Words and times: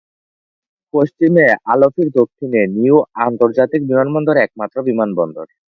পশ্চিমে, 0.93 1.45
আলোফির 1.65 2.09
দক্ষিণে, 2.19 2.61
নিউ 2.75 2.95
আন্তর্জাতিক 3.27 3.81
বিমানবন্দর 3.89 4.35
একমাত্র 4.37 4.77
বিমানবন্দর। 4.83 5.47